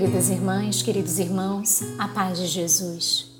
queridas 0.00 0.30
irmãs, 0.30 0.80
queridos 0.80 1.18
irmãos, 1.18 1.82
a 1.98 2.06
paz 2.06 2.38
de 2.38 2.46
Jesus. 2.46 3.32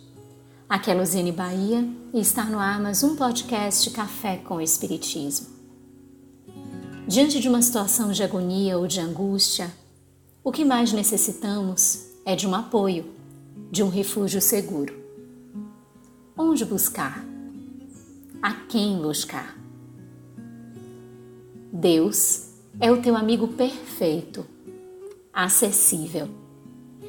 Aqui 0.68 0.90
é 0.90 0.94
Luzine 0.94 1.30
Bahia 1.30 1.88
e 2.12 2.18
está 2.18 2.44
no 2.46 2.58
ar 2.58 2.80
mais 2.80 3.04
um 3.04 3.14
podcast 3.14 3.88
Café 3.90 4.38
com 4.38 4.56
o 4.56 4.60
Espiritismo. 4.60 5.46
Diante 7.06 7.38
de 7.38 7.48
uma 7.48 7.62
situação 7.62 8.10
de 8.10 8.24
agonia 8.24 8.76
ou 8.76 8.88
de 8.88 8.98
angústia, 8.98 9.72
o 10.42 10.50
que 10.50 10.64
mais 10.64 10.92
necessitamos 10.92 12.08
é 12.26 12.34
de 12.34 12.44
um 12.44 12.56
apoio, 12.56 13.06
de 13.70 13.84
um 13.84 13.88
refúgio 13.88 14.40
seguro. 14.40 14.98
Onde 16.36 16.64
buscar? 16.64 17.24
A 18.42 18.52
quem 18.52 19.00
buscar? 19.00 19.56
Deus 21.72 22.48
é 22.80 22.90
o 22.90 23.00
teu 23.00 23.16
amigo 23.16 23.46
perfeito 23.46 24.44
acessível, 25.32 26.28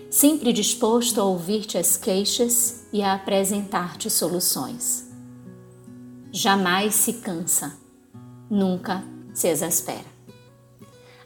sempre 0.09 0.51
disposto 0.51 1.21
a 1.21 1.23
ouvir-te 1.23 1.77
as 1.77 1.95
queixas 1.95 2.85
e 2.91 3.01
a 3.01 3.13
apresentar-te 3.13 4.09
soluções. 4.09 5.07
Jamais 6.31 6.95
se 6.95 7.13
cansa, 7.13 7.77
nunca 8.49 9.03
se 9.33 9.47
exaspera. 9.47 10.19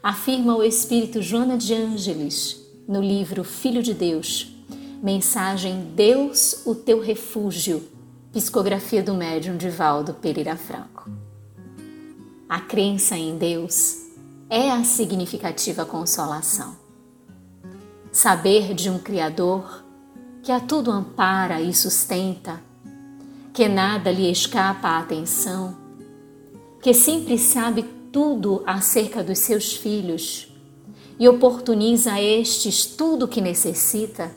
Afirma 0.02 0.54
o 0.54 0.62
Espírito 0.62 1.22
Joana 1.22 1.56
de 1.56 1.72
Ângeles 1.72 2.60
no 2.86 3.00
livro 3.00 3.42
Filho 3.42 3.82
de 3.82 3.94
Deus, 3.94 4.54
mensagem 5.02 5.92
Deus, 5.94 6.66
o 6.66 6.74
teu 6.74 7.00
refúgio, 7.00 7.82
psicografia 8.32 9.02
do 9.02 9.14
médium 9.14 9.56
Divaldo 9.56 10.12
Pereira 10.12 10.56
Franco. 10.56 11.10
A 12.46 12.60
crença 12.60 13.16
em 13.16 13.38
Deus 13.38 14.02
é 14.50 14.70
a 14.70 14.84
significativa 14.84 15.86
consolação 15.86 16.83
saber 18.14 18.74
de 18.74 18.88
um 18.88 18.96
Criador 18.96 19.84
que 20.40 20.52
a 20.52 20.60
tudo 20.60 20.92
ampara 20.92 21.60
e 21.60 21.74
sustenta, 21.74 22.62
que 23.52 23.66
nada 23.66 24.12
lhe 24.12 24.30
escapa 24.30 24.86
à 24.86 24.98
atenção, 25.00 25.76
que 26.80 26.94
sempre 26.94 27.36
sabe 27.36 27.82
tudo 28.12 28.62
acerca 28.64 29.20
dos 29.24 29.40
seus 29.40 29.72
filhos 29.72 30.46
e 31.18 31.28
oportuniza 31.28 32.12
a 32.12 32.22
estes 32.22 32.86
tudo 32.86 33.24
o 33.24 33.28
que 33.28 33.40
necessita, 33.40 34.30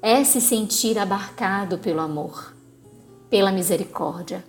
é 0.00 0.24
se 0.24 0.40
sentir 0.40 0.98
abarcado 0.98 1.76
pelo 1.76 2.00
amor, 2.00 2.54
pela 3.28 3.52
misericórdia, 3.52 4.42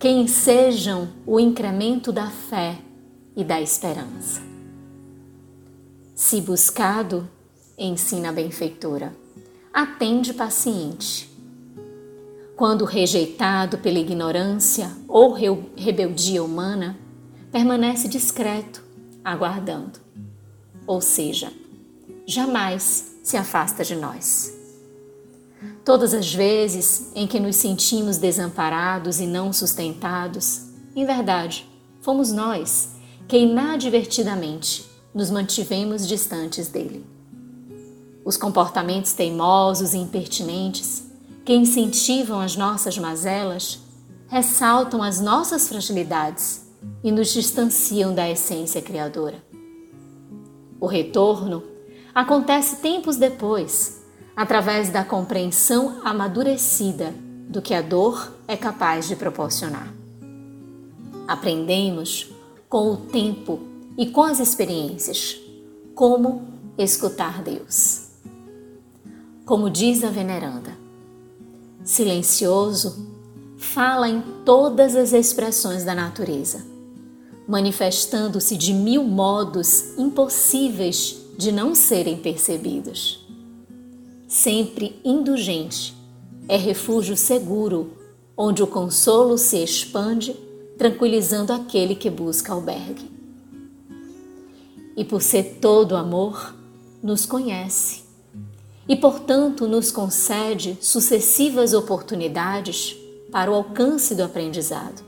que 0.00 0.08
ensejam 0.08 1.10
o 1.24 1.38
incremento 1.38 2.10
da 2.10 2.28
fé 2.28 2.76
e 3.36 3.44
da 3.44 3.60
esperança. 3.60 4.42
Se 6.12 6.40
buscado, 6.40 7.28
ensina 7.78 8.30
a 8.30 8.32
benfeitora. 8.32 9.14
Atende 9.72 10.32
paciente. 10.32 11.30
Quando 12.56 12.84
rejeitado 12.84 13.78
pela 13.78 13.98
ignorância 13.98 14.90
ou 15.06 15.32
rebeldia 15.76 16.42
humana, 16.42 16.98
permanece 17.52 18.08
discreto, 18.08 18.82
aguardando. 19.22 19.98
Ou 20.86 21.00
seja, 21.00 21.52
jamais 22.26 23.16
se 23.22 23.36
afasta 23.36 23.84
de 23.84 23.94
nós. 23.94 24.54
Todas 25.84 26.14
as 26.14 26.32
vezes 26.32 27.12
em 27.14 27.26
que 27.26 27.38
nos 27.38 27.56
sentimos 27.56 28.16
desamparados 28.16 29.20
e 29.20 29.26
não 29.26 29.52
sustentados, 29.52 30.62
em 30.94 31.04
verdade, 31.04 31.68
fomos 32.00 32.32
nós 32.32 32.94
que 33.28 33.38
inadvertidamente 33.38 34.86
nos 35.14 35.30
mantivemos 35.30 36.06
distantes 36.06 36.68
dele. 36.68 37.15
Os 38.26 38.36
comportamentos 38.36 39.12
teimosos 39.12 39.94
e 39.94 39.98
impertinentes 39.98 41.04
que 41.44 41.54
incentivam 41.54 42.40
as 42.40 42.56
nossas 42.56 42.98
mazelas 42.98 43.78
ressaltam 44.26 45.00
as 45.00 45.20
nossas 45.20 45.68
fragilidades 45.68 46.66
e 47.04 47.12
nos 47.12 47.32
distanciam 47.32 48.12
da 48.12 48.28
essência 48.28 48.82
criadora. 48.82 49.40
O 50.80 50.86
retorno 50.86 51.62
acontece 52.12 52.82
tempos 52.82 53.14
depois, 53.14 54.02
através 54.34 54.90
da 54.90 55.04
compreensão 55.04 56.00
amadurecida 56.04 57.14
do 57.48 57.62
que 57.62 57.74
a 57.74 57.80
dor 57.80 58.32
é 58.48 58.56
capaz 58.56 59.06
de 59.06 59.14
proporcionar. 59.14 59.94
Aprendemos 61.28 62.28
com 62.68 62.90
o 62.90 62.96
tempo 62.96 63.60
e 63.96 64.06
com 64.06 64.24
as 64.24 64.40
experiências 64.40 65.38
como 65.94 66.42
escutar 66.76 67.40
Deus 67.40 68.05
como 69.46 69.70
diz 69.70 70.02
a 70.02 70.10
veneranda. 70.10 70.76
Silencioso, 71.84 73.06
fala 73.56 74.08
em 74.08 74.20
todas 74.44 74.96
as 74.96 75.12
expressões 75.12 75.84
da 75.84 75.94
natureza, 75.94 76.66
manifestando-se 77.46 78.56
de 78.56 78.74
mil 78.74 79.04
modos 79.04 79.96
impossíveis 79.96 81.16
de 81.38 81.52
não 81.52 81.76
serem 81.76 82.16
percebidos. 82.16 83.24
Sempre 84.26 85.00
indulgente, 85.04 85.94
é 86.48 86.56
refúgio 86.56 87.16
seguro, 87.16 87.92
onde 88.36 88.64
o 88.64 88.66
consolo 88.66 89.38
se 89.38 89.62
expande, 89.62 90.34
tranquilizando 90.76 91.52
aquele 91.52 91.94
que 91.94 92.10
busca 92.10 92.52
albergue. 92.52 93.08
E 94.96 95.04
por 95.04 95.22
ser 95.22 95.58
todo 95.60 95.96
amor, 95.96 96.52
nos 97.00 97.24
conhece 97.24 98.05
e, 98.88 98.94
portanto, 98.94 99.66
nos 99.66 99.90
concede 99.90 100.78
sucessivas 100.80 101.74
oportunidades 101.74 102.96
para 103.32 103.50
o 103.50 103.54
alcance 103.54 104.14
do 104.14 104.22
aprendizado, 104.22 105.02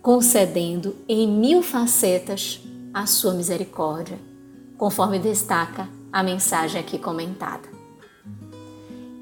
concedendo 0.00 0.96
em 1.08 1.26
mil 1.26 1.62
facetas 1.62 2.60
a 2.94 3.06
sua 3.06 3.34
misericórdia, 3.34 4.18
conforme 4.78 5.18
destaca 5.18 5.88
a 6.12 6.22
mensagem 6.22 6.80
aqui 6.80 6.98
comentada. 6.98 7.68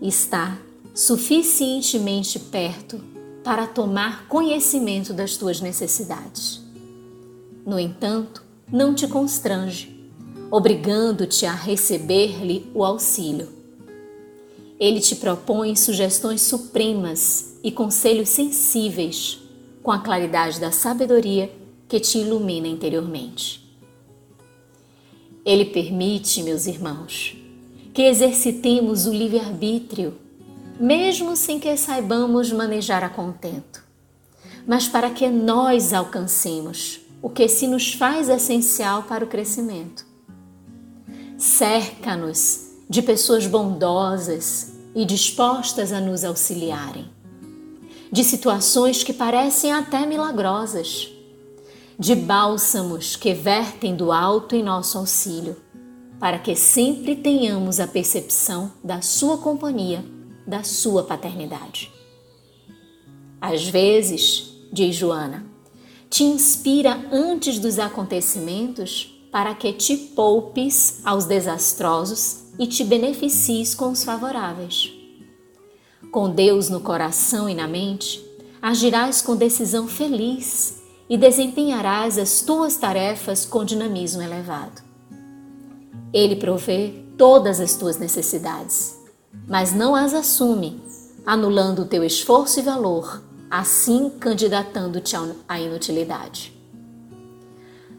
Está 0.00 0.58
suficientemente 0.94 2.38
perto 2.38 3.00
para 3.42 3.66
tomar 3.66 4.26
conhecimento 4.28 5.14
das 5.14 5.36
tuas 5.36 5.60
necessidades. 5.60 6.60
No 7.64 7.78
entanto, 7.78 8.42
não 8.70 8.94
te 8.94 9.06
constrange, 9.06 10.10
obrigando-te 10.50 11.46
a 11.46 11.52
receber-lhe 11.52 12.70
o 12.74 12.84
auxílio 12.84 13.59
ele 14.80 14.98
te 14.98 15.14
propõe 15.14 15.76
sugestões 15.76 16.40
supremas 16.40 17.58
e 17.62 17.70
conselhos 17.70 18.30
sensíveis 18.30 19.38
com 19.82 19.92
a 19.92 19.98
claridade 19.98 20.58
da 20.58 20.72
sabedoria 20.72 21.52
que 21.86 22.00
te 22.00 22.18
ilumina 22.18 22.66
interiormente. 22.66 23.60
Ele 25.44 25.66
permite, 25.66 26.42
meus 26.42 26.66
irmãos, 26.66 27.36
que 27.92 28.02
exercitemos 28.02 29.04
o 29.04 29.12
livre-arbítrio, 29.12 30.14
mesmo 30.78 31.36
sem 31.36 31.60
que 31.60 31.76
saibamos 31.76 32.50
manejar 32.50 33.04
a 33.04 33.10
contento, 33.10 33.84
mas 34.66 34.88
para 34.88 35.10
que 35.10 35.28
nós 35.28 35.92
alcancemos 35.92 37.00
o 37.20 37.28
que 37.28 37.48
se 37.48 37.66
nos 37.66 37.92
faz 37.92 38.30
essencial 38.30 39.02
para 39.02 39.24
o 39.24 39.28
crescimento. 39.28 40.06
Cerca-nos 41.36 42.70
de 42.88 43.02
pessoas 43.02 43.46
bondosas 43.46 44.69
e 44.94 45.04
dispostas 45.04 45.92
a 45.92 46.00
nos 46.00 46.24
auxiliarem, 46.24 47.08
de 48.10 48.24
situações 48.24 49.02
que 49.02 49.12
parecem 49.12 49.72
até 49.72 50.04
milagrosas, 50.04 51.08
de 51.98 52.14
bálsamos 52.14 53.14
que 53.14 53.34
vertem 53.34 53.94
do 53.94 54.10
alto 54.10 54.56
em 54.56 54.62
nosso 54.62 54.98
auxílio, 54.98 55.56
para 56.18 56.38
que 56.38 56.54
sempre 56.54 57.16
tenhamos 57.16 57.80
a 57.80 57.86
percepção 57.86 58.72
da 58.82 59.00
Sua 59.00 59.38
companhia, 59.38 60.04
da 60.46 60.62
Sua 60.62 61.02
paternidade. 61.02 61.90
Às 63.40 63.66
vezes, 63.66 64.52
diz 64.72 64.96
Joana, 64.96 65.46
te 66.10 66.24
inspira 66.24 67.08
antes 67.12 67.58
dos 67.58 67.78
acontecimentos 67.78 69.16
para 69.30 69.54
que 69.54 69.72
te 69.72 69.96
poupes 69.96 71.00
aos 71.04 71.24
desastrosos 71.24 72.49
e 72.60 72.66
te 72.66 72.84
beneficies 72.84 73.74
com 73.74 73.90
os 73.90 74.04
favoráveis. 74.04 74.92
Com 76.12 76.28
Deus 76.28 76.68
no 76.68 76.80
coração 76.80 77.48
e 77.48 77.54
na 77.54 77.66
mente, 77.66 78.22
agirás 78.60 79.22
com 79.22 79.34
decisão 79.34 79.88
feliz 79.88 80.82
e 81.08 81.16
desempenharás 81.16 82.18
as 82.18 82.42
tuas 82.42 82.76
tarefas 82.76 83.46
com 83.46 83.64
dinamismo 83.64 84.20
elevado. 84.20 84.82
Ele 86.12 86.36
provê 86.36 87.02
todas 87.16 87.60
as 87.60 87.76
tuas 87.76 87.96
necessidades, 87.96 88.94
mas 89.48 89.72
não 89.72 89.96
as 89.96 90.12
assume, 90.12 90.82
anulando 91.24 91.82
o 91.82 91.86
teu 91.86 92.04
esforço 92.04 92.60
e 92.60 92.62
valor, 92.62 93.22
assim 93.50 94.10
candidatando-te 94.10 95.16
à 95.48 95.58
inutilidade. 95.58 96.52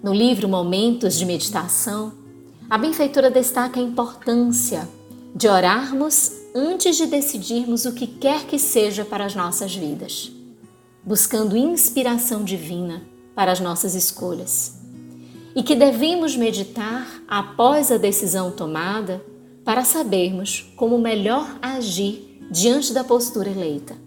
No 0.03 0.13
livro 0.13 0.47
Momentos 0.47 1.17
de 1.17 1.25
Meditação, 1.25 2.20
A 2.71 2.77
benfeitora 2.77 3.29
destaca 3.29 3.81
a 3.81 3.83
importância 3.83 4.87
de 5.35 5.45
orarmos 5.49 6.31
antes 6.55 6.95
de 6.95 7.05
decidirmos 7.05 7.83
o 7.83 7.91
que 7.91 8.07
quer 8.07 8.45
que 8.45 8.57
seja 8.57 9.03
para 9.03 9.25
as 9.25 9.35
nossas 9.35 9.75
vidas, 9.75 10.31
buscando 11.03 11.57
inspiração 11.57 12.45
divina 12.45 13.01
para 13.35 13.51
as 13.51 13.59
nossas 13.59 13.93
escolhas. 13.93 14.79
E 15.53 15.61
que 15.63 15.75
devemos 15.75 16.37
meditar 16.37 17.21
após 17.27 17.91
a 17.91 17.97
decisão 17.97 18.51
tomada 18.51 19.21
para 19.65 19.83
sabermos 19.83 20.71
como 20.77 20.97
melhor 20.97 21.59
agir 21.61 22.39
diante 22.49 22.93
da 22.93 23.03
postura 23.03 23.49
eleita. 23.49 23.97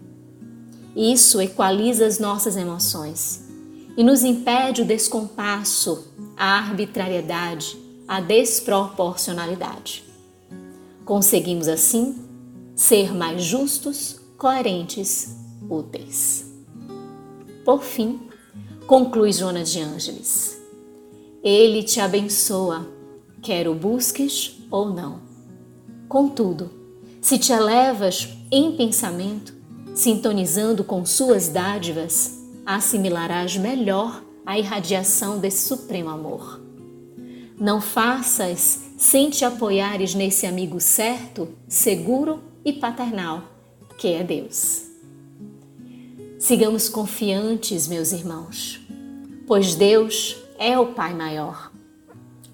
Isso 0.95 1.39
equaliza 1.39 2.07
as 2.07 2.17
nossas 2.17 2.57
emoções 2.57 3.47
e 3.95 4.03
nos 4.03 4.23
impede 4.23 4.81
o 4.81 4.85
descompasso, 4.85 6.11
a 6.35 6.57
arbitrariedade, 6.57 7.84
a 8.07 8.21
desproporcionalidade. 8.21 10.03
Conseguimos 11.03 11.67
assim 11.67 12.15
ser 12.75 13.13
mais 13.13 13.43
justos, 13.43 14.19
coerentes, 14.37 15.35
úteis. 15.69 16.45
Por 17.63 17.81
fim, 17.81 18.19
conclui 18.85 19.31
Jonas 19.31 19.71
de 19.71 19.81
Ângeles. 19.81 20.61
Ele 21.43 21.83
te 21.83 21.99
abençoa, 21.99 22.87
quer 23.41 23.67
o 23.67 23.73
busques 23.73 24.57
ou 24.69 24.89
não. 24.89 25.19
Contudo, 26.07 26.69
se 27.21 27.39
te 27.39 27.51
elevas 27.51 28.29
em 28.51 28.75
pensamento, 28.75 29.53
sintonizando 29.95 30.83
com 30.83 31.05
suas 31.05 31.47
dádivas, 31.47 32.39
assimilarás 32.65 33.57
melhor 33.57 34.23
a 34.45 34.59
irradiação 34.59 35.39
desse 35.39 35.67
supremo 35.67 36.09
amor. 36.09 36.64
Não 37.59 37.79
faças 37.79 38.81
sem 38.97 39.29
te 39.29 39.45
apoiares 39.45 40.13
nesse 40.13 40.45
amigo 40.45 40.79
certo, 40.81 41.49
seguro 41.67 42.43
e 42.65 42.73
paternal, 42.73 43.43
que 43.97 44.09
é 44.09 44.23
Deus. 44.23 44.83
Sigamos 46.37 46.89
confiantes, 46.89 47.87
meus 47.87 48.11
irmãos, 48.11 48.81
pois 49.47 49.73
Deus 49.73 50.35
é 50.59 50.77
o 50.77 50.87
Pai 50.87 51.13
maior, 51.13 51.71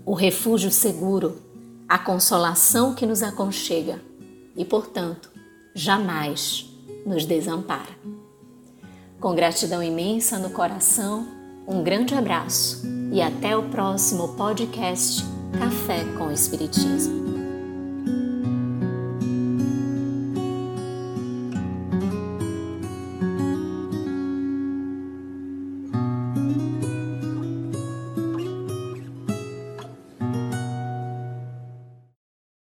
o 0.06 0.14
refúgio 0.14 0.72
seguro, 0.72 1.42
a 1.90 1.98
consolação 1.98 2.94
que 2.94 3.06
nos 3.06 3.24
aconchega 3.24 4.00
e, 4.56 4.64
portanto, 4.64 5.32
jamais 5.74 6.70
nos 7.06 7.26
desampara. 7.26 7.98
Com 9.20 9.36
gratidão 9.36 9.82
imensa 9.82 10.38
no 10.38 10.52
coração, 10.52 11.41
um 11.68 11.84
grande 11.84 12.16
abraço 12.16 12.84
e 13.12 13.22
até 13.22 13.56
o 13.56 13.64
próximo 13.64 14.30
podcast 14.30 15.24
Café 15.58 16.04
com 16.18 16.32
Espiritismo. 16.32 17.31